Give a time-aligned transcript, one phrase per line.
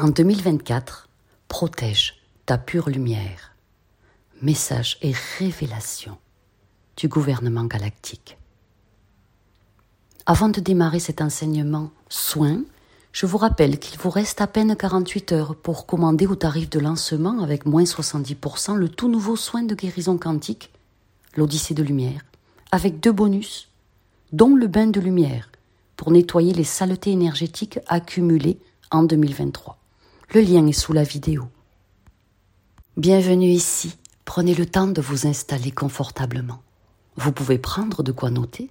[0.00, 1.08] En 2024,
[1.48, 3.56] protège ta pure lumière.
[4.42, 6.18] Message et révélation
[6.96, 8.38] du gouvernement galactique.
[10.24, 12.60] Avant de démarrer cet enseignement soin,
[13.10, 16.78] je vous rappelle qu'il vous reste à peine 48 heures pour commander au tarif de
[16.78, 20.70] lancement avec moins 70% le tout nouveau soin de guérison quantique,
[21.34, 22.24] l'Odyssée de lumière,
[22.70, 23.68] avec deux bonus,
[24.30, 25.50] dont le bain de lumière
[25.96, 28.60] pour nettoyer les saletés énergétiques accumulées
[28.92, 29.77] en 2023.
[30.34, 31.48] Le lien est sous la vidéo.
[32.98, 33.96] Bienvenue ici.
[34.26, 36.60] Prenez le temps de vous installer confortablement.
[37.16, 38.70] Vous pouvez prendre de quoi noter.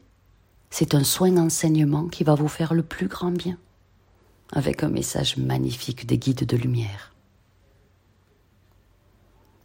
[0.70, 3.58] C'est un soin d'enseignement qui va vous faire le plus grand bien,
[4.52, 7.16] avec un message magnifique des guides de lumière.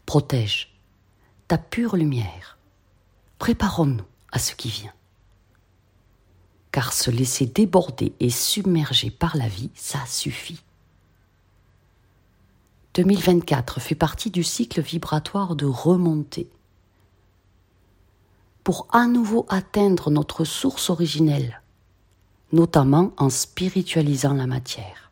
[0.07, 0.75] Protège
[1.47, 2.57] ta pure lumière.
[3.39, 4.95] Préparons-nous à ce qui vient.
[6.71, 10.63] Car se laisser déborder et submerger par la vie, ça suffit.
[12.95, 16.51] 2024 fait partie du cycle vibratoire de remontée.
[18.65, 21.63] Pour à nouveau atteindre notre source originelle,
[22.53, 25.11] notamment en spiritualisant la matière.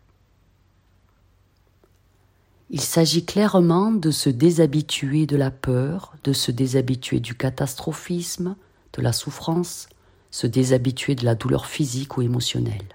[2.68, 8.56] Il s'agit clairement de se déshabituer de la peur, de se déshabituer du catastrophisme,
[8.92, 9.88] de la souffrance,
[10.30, 12.94] se déshabituer de la douleur physique ou émotionnelle.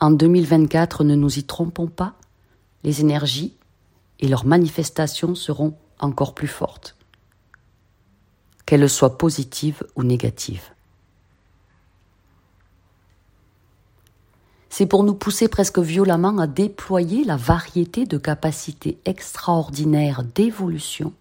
[0.00, 2.16] En 2024, ne nous y trompons pas,
[2.84, 3.54] les énergies
[4.20, 6.96] et leurs manifestations seront encore plus fortes,
[8.66, 10.72] qu'elles soient positives ou négatives.
[14.68, 21.12] C'est pour nous pousser presque violemment à déployer la variété de capacités extraordinaires d'évolution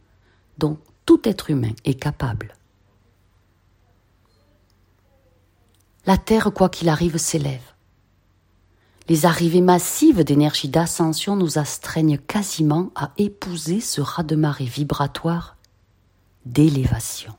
[0.57, 2.55] dont tout être humain est capable.
[6.05, 7.70] La Terre, quoi qu'il arrive, s'élève.
[9.11, 15.57] Les arrivées massives d'énergie d'ascension nous astreignent quasiment à épouser ce raz-de-marée vibratoire
[16.45, 17.35] d'élévation.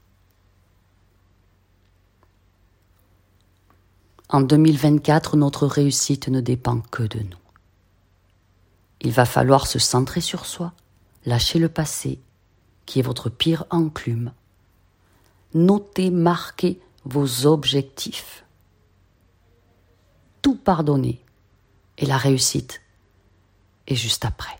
[4.28, 7.38] En 2024, notre réussite ne dépend que de nous.
[9.00, 10.75] Il va falloir se centrer sur soi,
[11.25, 12.21] lâcher le passé,
[12.84, 14.34] qui est votre pire enclume.
[15.55, 18.44] Notez, marquez vos objectifs.
[20.43, 21.25] Tout pardonner,
[21.98, 22.80] et la réussite
[23.86, 24.58] est juste après.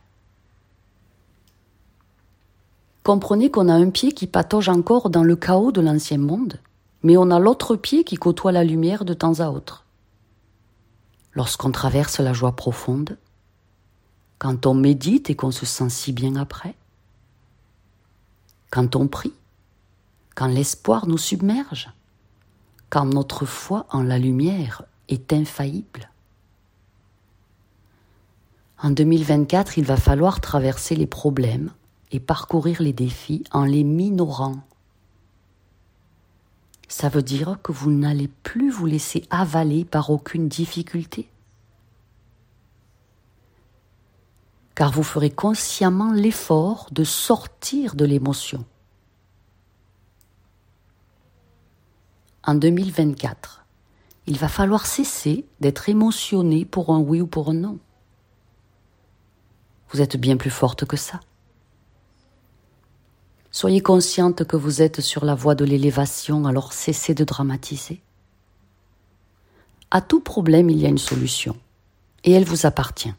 [3.03, 6.61] Comprenez qu'on a un pied qui patauge encore dans le chaos de l'ancien monde,
[7.03, 9.85] mais on a l'autre pied qui côtoie la lumière de temps à autre.
[11.35, 13.17] Lorsqu'on traverse la joie profonde,
[14.39, 16.75] quand on médite et qu'on se sent si bien après,
[18.71, 19.35] quand on prie,
[20.35, 21.91] quand l'espoir nous submerge,
[22.89, 26.12] quand notre foi en la lumière est infaillible.
[28.83, 31.71] En 2024, il va falloir traverser les problèmes
[32.11, 34.57] et parcourir les défis en les minorant.
[36.89, 41.29] Ça veut dire que vous n'allez plus vous laisser avaler par aucune difficulté.
[44.75, 48.65] Car vous ferez consciemment l'effort de sortir de l'émotion.
[52.43, 53.65] En 2024,
[54.27, 57.79] il va falloir cesser d'être émotionné pour un oui ou pour un non.
[59.93, 61.21] Vous êtes bien plus forte que ça.
[63.51, 68.01] Soyez consciente que vous êtes sur la voie de l'élévation, alors cessez de dramatiser.
[69.91, 71.55] À tout problème, il y a une solution,
[72.25, 73.13] et elle vous appartient.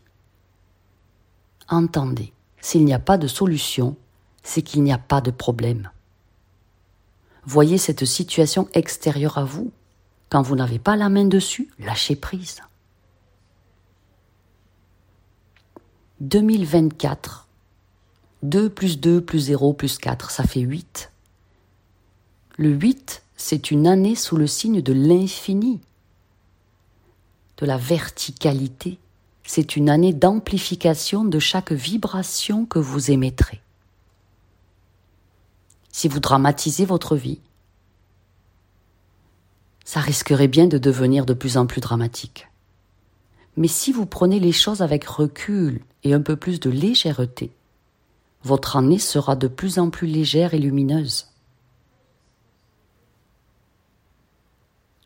[1.70, 3.96] Entendez, s'il n'y a pas de solution,
[4.42, 5.92] c'est qu'il n'y a pas de problème.
[7.46, 9.72] Voyez cette situation extérieure à vous.
[10.30, 12.62] Quand vous n'avez pas la main dessus, lâchez prise.
[16.24, 17.50] 2024.
[18.44, 21.12] 2 plus 2 plus 0 plus 4, ça fait 8.
[22.56, 25.82] Le 8, c'est une année sous le signe de l'infini,
[27.58, 29.00] de la verticalité.
[29.44, 33.60] C'est une année d'amplification de chaque vibration que vous émettrez.
[35.92, 37.42] Si vous dramatisez votre vie,
[39.84, 42.48] ça risquerait bien de devenir de plus en plus dramatique.
[43.56, 47.52] Mais si vous prenez les choses avec recul et un peu plus de légèreté,
[48.44, 51.28] votre année sera de plus en plus légère et lumineuse.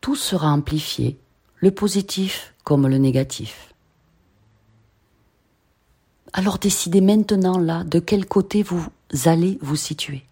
[0.02, 1.20] Tout sera amplifié,
[1.58, 3.74] le positif comme le négatif.
[6.34, 8.88] Alors décidez maintenant là de quel côté vous
[9.26, 10.24] allez vous situer.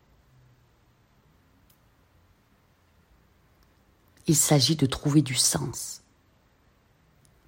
[4.27, 6.01] Il s'agit de trouver du sens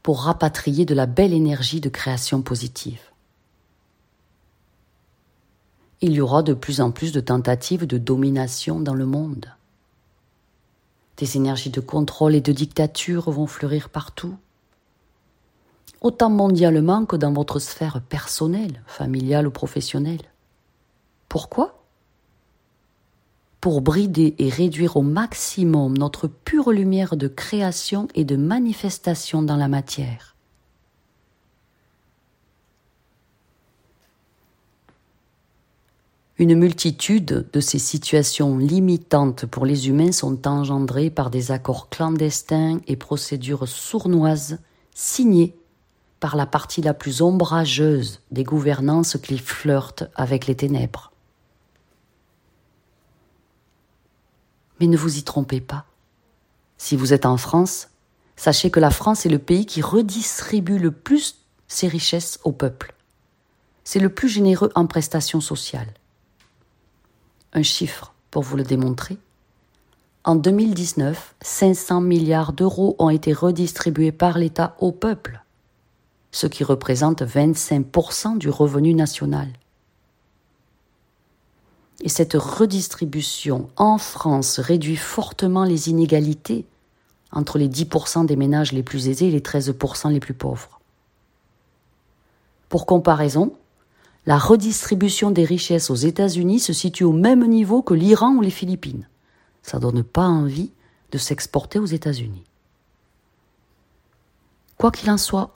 [0.07, 3.01] pour rapatrier de la belle énergie de création positive.
[5.99, 9.47] Il y aura de plus en plus de tentatives de domination dans le monde.
[11.17, 14.37] Des énergies de contrôle et de dictature vont fleurir partout,
[15.99, 20.23] autant mondialement que dans votre sphère personnelle, familiale ou professionnelle.
[21.27, 21.76] Pourquoi?
[23.67, 29.57] Pour brider et réduire au maximum notre pure lumière de création et de manifestation dans
[29.57, 30.37] la matière.
[36.37, 42.79] Une multitude de ces situations limitantes pour les humains sont engendrées par des accords clandestins
[42.87, 44.59] et procédures sournoises
[44.95, 45.57] signés
[46.21, 51.11] par la partie la plus ombrageuse des gouvernances qui flirtent avec les ténèbres.
[54.79, 55.85] Mais ne vous y trompez pas.
[56.77, 57.89] Si vous êtes en France,
[58.35, 61.37] sachez que la France est le pays qui redistribue le plus
[61.67, 62.93] ses richesses au peuple.
[63.83, 65.93] C'est le plus généreux en prestations sociales.
[67.53, 69.17] Un chiffre pour vous le démontrer.
[70.23, 75.41] En 2019, 500 milliards d'euros ont été redistribués par l'État au peuple,
[76.31, 79.47] ce qui représente 25% du revenu national.
[82.01, 86.65] Et cette redistribution en France réduit fortement les inégalités
[87.31, 90.79] entre les 10% des ménages les plus aisés et les 13% les plus pauvres.
[92.69, 93.53] Pour comparaison,
[94.25, 98.49] la redistribution des richesses aux États-Unis se situe au même niveau que l'Iran ou les
[98.49, 99.07] Philippines.
[99.63, 100.71] Ça donne pas envie
[101.11, 102.43] de s'exporter aux États-Unis.
[104.77, 105.55] Quoi qu'il en soit,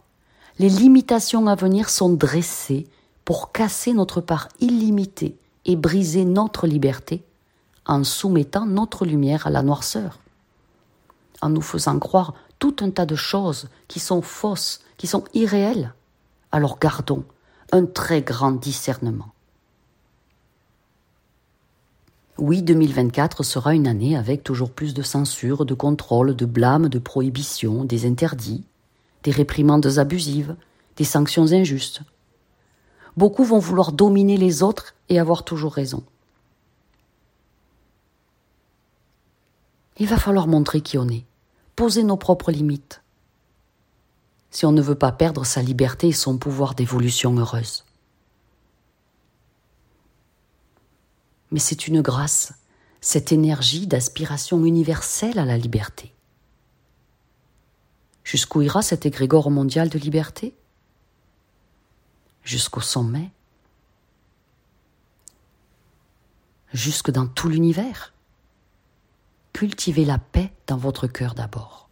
[0.57, 2.87] les limitations à venir sont dressées
[3.25, 5.35] pour casser notre part illimitée
[5.65, 7.23] et briser notre liberté
[7.85, 10.19] en soumettant notre lumière à la noirceur,
[11.41, 15.93] en nous faisant croire tout un tas de choses qui sont fausses, qui sont irréelles.
[16.51, 17.23] Alors gardons
[17.71, 19.31] un très grand discernement.
[22.37, 26.99] Oui, 2024 sera une année avec toujours plus de censure, de contrôle, de blâme, de
[26.99, 28.63] prohibition, des interdits,
[29.23, 30.55] des réprimandes abusives,
[30.97, 32.01] des sanctions injustes.
[33.17, 36.03] Beaucoup vont vouloir dominer les autres et avoir toujours raison.
[39.97, 41.25] Il va falloir montrer qui on est,
[41.75, 43.01] poser nos propres limites,
[44.49, 47.85] si on ne veut pas perdre sa liberté et son pouvoir d'évolution heureuse.
[51.51, 52.53] Mais c'est une grâce,
[53.01, 56.13] cette énergie d'aspiration universelle à la liberté.
[58.23, 60.55] Jusqu'où ira cet égrégore mondial de liberté?
[62.43, 63.31] Jusqu'au sommet
[66.73, 68.13] jusque dans tout l'univers.
[69.53, 71.89] Cultivez la paix dans votre cœur d'abord.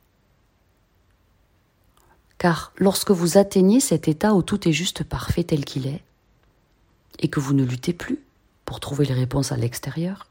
[2.37, 6.03] Car lorsque vous atteignez cet état où tout est juste parfait tel qu'il est,
[7.19, 8.19] et que vous ne luttez plus
[8.63, 10.27] pour trouver les réponses à l'extérieur,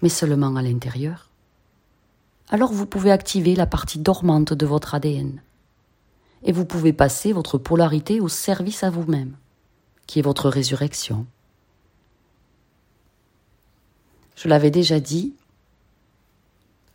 [0.00, 1.28] mais seulement à l'intérieur,
[2.48, 5.42] alors vous pouvez activer la partie dormante de votre ADN,
[6.42, 9.36] et vous pouvez passer votre polarité au service à vous-même,
[10.06, 11.26] qui est votre résurrection.
[14.36, 15.34] Je l'avais déjà dit,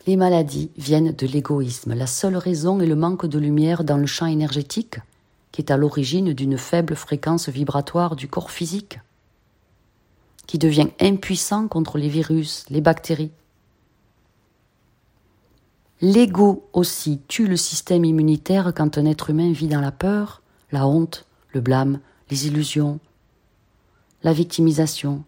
[0.08, 1.94] les maladies viennent de l'égoïsme.
[1.94, 5.00] La seule raison est le manque de lumière dans le champ énergétique,
[5.52, 9.00] qui est à l'origine d'une faible fréquence vibratoire du corps physique,
[10.48, 13.32] qui devient impuissant contre les virus, les bactéries.
[16.02, 20.88] L'ego aussi tue le système immunitaire quand un être humain vit dans la peur, la
[20.88, 22.00] honte, le blâme,
[22.30, 23.00] les illusions,
[24.24, 25.24] la victimisation,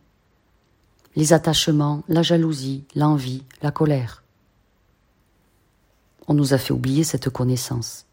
[1.16, 4.24] les attachements, la jalousie, l'envie, la colère.
[6.28, 8.06] On nous a fait oublier cette connaissance.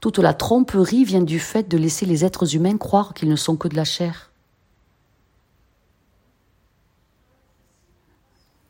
[0.00, 3.56] Toute la tromperie vient du fait de laisser les êtres humains croire qu'ils ne sont
[3.56, 4.30] que de la chair.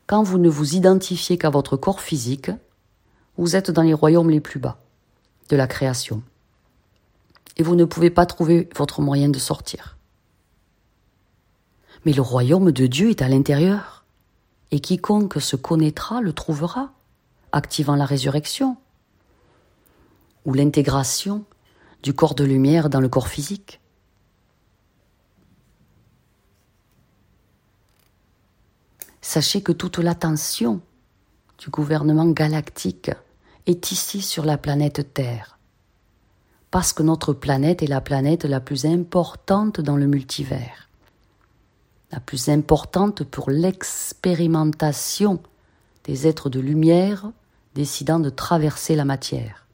[0.06, 2.50] Quand vous ne vous identifiez qu'à votre corps physique,
[3.36, 4.78] vous êtes dans les royaumes les plus bas
[5.48, 6.22] de la création.
[7.56, 9.96] Et vous ne pouvez pas trouver votre moyen de sortir.
[12.04, 14.04] Mais le royaume de Dieu est à l'intérieur,
[14.70, 16.92] et quiconque se connaîtra le trouvera,
[17.52, 18.76] activant la résurrection
[20.44, 21.44] ou l'intégration
[22.02, 23.80] du corps de lumière dans le corps physique.
[29.28, 30.80] Sachez que toute l'attention
[31.58, 33.10] du gouvernement galactique
[33.66, 35.58] est ici sur la planète Terre,
[36.70, 40.88] parce que notre planète est la planète la plus importante dans le multivers.
[42.12, 45.42] La plus importante pour l'expérimentation
[46.04, 47.32] des êtres de lumière,
[47.74, 49.66] décidant de traverser la matière.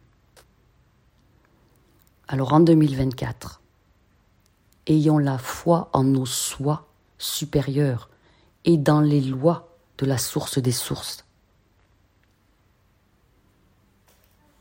[2.27, 3.61] Alors en 2024,
[4.87, 6.87] ayons la foi en nos soins
[7.19, 8.09] supérieurs
[8.65, 11.25] et dans les lois de la source des sources.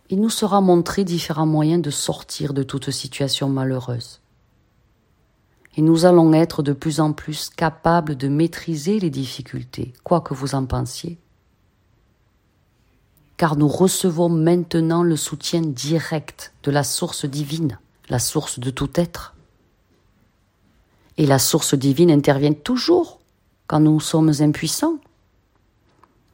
[0.10, 4.20] Il nous sera montré différents moyens de sortir de toute situation malheureuse.
[5.78, 10.34] Et nous allons être de plus en plus capables de maîtriser les difficultés, quoi que
[10.34, 11.18] vous en pensiez.
[13.38, 17.80] Car nous recevons maintenant le soutien direct de la source divine,
[18.10, 19.34] la source de tout être.
[21.18, 23.21] Et la source divine intervient toujours
[23.72, 24.98] quand nous sommes impuissants.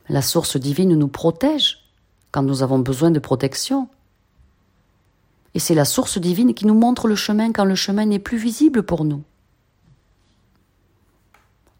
[0.09, 1.83] La source divine nous protège
[2.31, 3.89] quand nous avons besoin de protection.
[5.53, 8.39] Et c'est la source divine qui nous montre le chemin quand le chemin n'est plus
[8.39, 9.21] visible pour nous.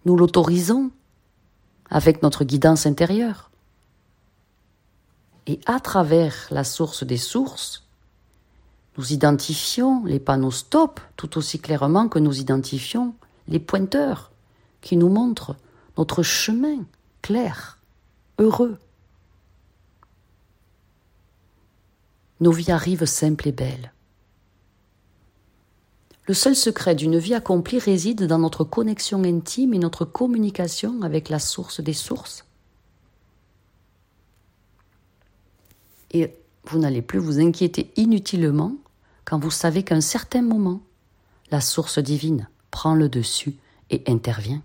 [0.06, 0.92] Nous l'autorisons
[1.90, 3.50] avec notre guidance intérieure.
[5.48, 7.84] Et à travers la source des sources,
[8.96, 13.16] nous identifions les panneaux stop tout aussi clairement que nous identifions
[13.48, 14.30] les pointeurs
[14.82, 15.56] qui nous montrent
[15.98, 16.86] notre chemin
[17.22, 17.80] clair,
[18.38, 18.78] heureux.
[22.40, 23.92] Nos vies arrivent simples et belles.
[26.28, 31.30] Le seul secret d'une vie accomplie réside dans notre connexion intime et notre communication avec
[31.30, 32.46] la source des sources.
[36.12, 36.34] Et
[36.66, 38.76] vous n'allez plus vous inquiéter inutilement
[39.24, 40.82] quand vous savez qu'à un certain moment,
[41.50, 43.56] la source divine prend le dessus
[43.90, 44.62] et intervient.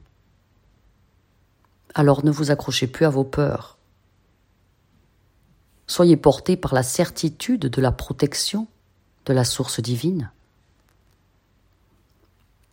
[1.94, 3.78] Alors ne vous accrochez plus à vos peurs.
[5.86, 8.66] Soyez portés par la certitude de la protection
[9.26, 10.30] de la source divine.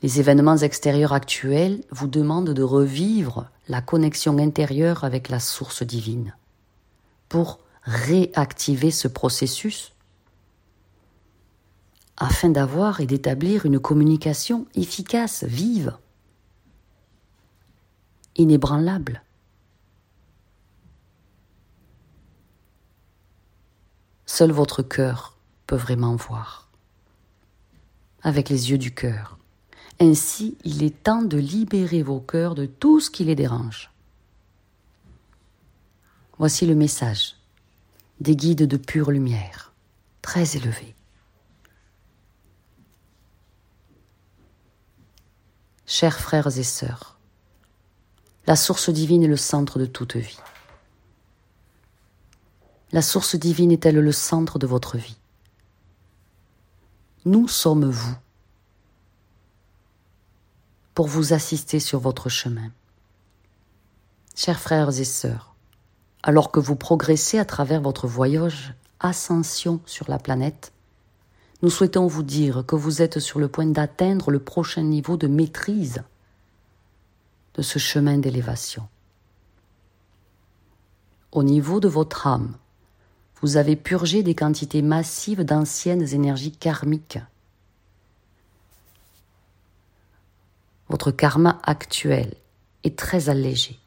[0.01, 6.33] Les événements extérieurs actuels vous demandent de revivre la connexion intérieure avec la source divine
[7.27, 9.91] pour réactiver ce processus
[12.19, 15.95] afin d'avoir et d'établir une communication efficace, vive,
[18.39, 19.21] inébranlable.
[24.25, 26.69] Seul votre cœur peut vraiment voir,
[28.23, 29.37] avec les yeux du cœur.
[29.99, 33.91] Ainsi, il est temps de libérer vos cœurs de tout ce qui les dérange.
[36.37, 37.35] Voici le message
[38.21, 39.73] des guides de pure lumière,
[40.21, 40.95] très élevés.
[45.85, 47.18] Chers frères et sœurs,
[48.49, 50.39] la source divine est le centre de toute vie.
[52.91, 55.19] La source divine est-elle le centre de votre vie?
[57.25, 58.15] Nous sommes vous
[60.95, 62.71] pour vous assister sur votre chemin.
[64.33, 65.53] Chers frères et sœurs,
[66.23, 70.73] alors que vous progressez à travers votre voyage ascension sur la planète,
[71.61, 75.27] nous souhaitons vous dire que vous êtes sur le point d'atteindre le prochain niveau de
[75.27, 76.01] maîtrise
[77.59, 78.87] de ce chemin d'élévation.
[81.33, 82.55] Au niveau de votre âme,
[83.41, 87.19] vous avez purgé des quantités massives d'anciennes énergies karmiques.
[90.87, 92.33] Votre karma actuel
[92.85, 93.77] est très allégé.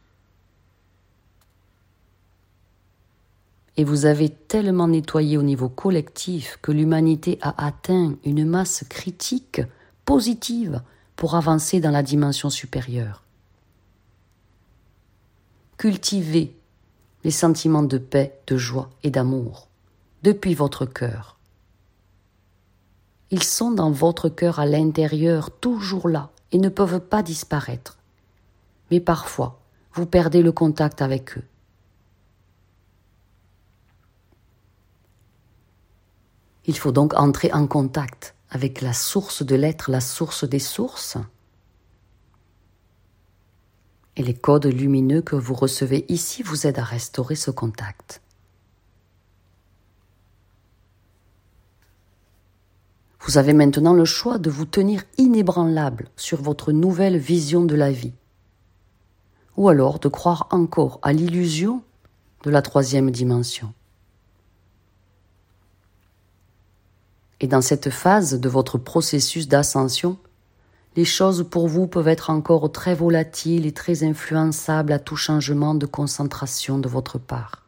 [3.79, 9.63] et vous avez tellement nettoyé au niveau collectif que l'humanité a atteint une masse critique
[10.05, 10.83] positive
[11.17, 13.23] pour avancer dans la dimension supérieure.
[15.83, 16.55] Cultivez
[17.25, 19.67] les sentiments de paix, de joie et d'amour
[20.23, 21.39] depuis votre cœur.
[23.33, 27.99] Ils sont dans votre cœur à l'intérieur, toujours là, et ne peuvent pas disparaître.
[28.93, 29.59] Mais parfois,
[29.95, 31.45] vous perdez le contact avec eux.
[36.65, 41.17] Il faut donc entrer en contact avec la source de l'être, la source des sources.
[44.17, 48.21] Et les codes lumineux que vous recevez ici vous aident à restaurer ce contact.
[53.25, 57.93] Vous avez maintenant le choix de vous tenir inébranlable sur votre nouvelle vision de la
[57.93, 58.15] vie,
[59.57, 61.83] ou alors de croire encore à l'illusion
[62.43, 63.73] de la troisième dimension.
[67.41, 70.19] Et dans cette phase de votre processus d'ascension,
[70.95, 75.75] les choses pour vous peuvent être encore très volatiles et très influençables à tout changement
[75.75, 77.65] de concentration de votre part.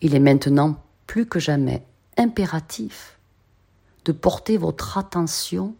[0.00, 1.84] Il est maintenant plus que jamais
[2.16, 3.18] impératif
[4.04, 5.74] de porter votre attention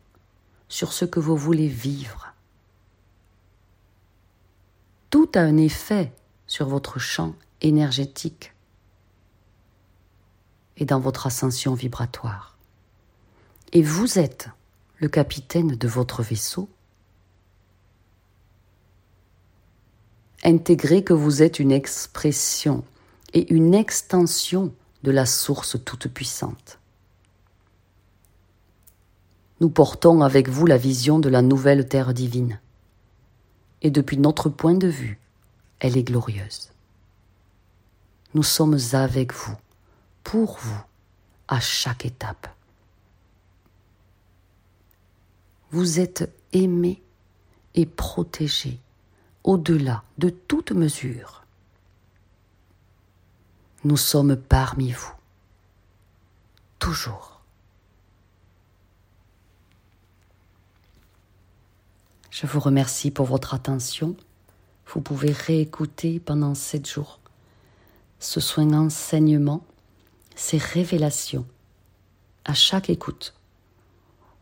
[0.69, 2.35] sur ce que vous voulez vivre.
[5.11, 6.13] Tout a un effet
[6.47, 8.53] sur votre champ énergétique
[10.77, 12.56] et dans votre ascension vibratoire.
[13.77, 14.49] Et vous êtes
[14.97, 16.71] le capitaine de votre vaisseau.
[20.43, 22.85] Intégrez que vous êtes une expression
[23.35, 26.79] et une extension de la source toute-puissante.
[29.61, 32.59] Nous portons avec vous la vision de la nouvelle terre divine.
[33.83, 35.21] Et depuis notre point de vue,
[35.81, 36.71] elle est glorieuse.
[38.33, 39.57] Nous sommes avec vous,
[40.25, 40.83] pour vous,
[41.49, 42.56] à chaque étape.
[45.79, 47.03] Vous êtes aimé
[47.75, 48.81] et protégé
[49.45, 51.45] au-delà de toute mesure.
[53.85, 55.13] Nous sommes parmi vous,
[56.79, 57.43] toujours.
[62.31, 64.17] Je vous remercie pour votre attention.
[64.87, 67.21] Vous pouvez réécouter pendant sept jours
[68.19, 69.63] ce soin enseignement,
[70.37, 71.47] ces révélations.
[72.47, 73.35] À chaque écoute,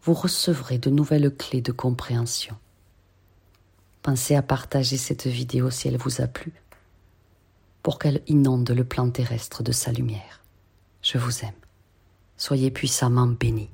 [0.05, 2.57] vous recevrez de nouvelles clés de compréhension.
[4.03, 6.53] Pensez à partager cette vidéo si elle vous a plu,
[7.83, 10.43] pour qu'elle inonde le plan terrestre de sa lumière.
[11.01, 11.55] Je vous aime.
[12.37, 13.71] Soyez puissamment bénis.